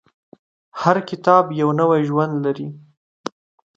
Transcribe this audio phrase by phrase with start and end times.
[0.81, 2.67] هر کتاب یو نوی ژوند لري.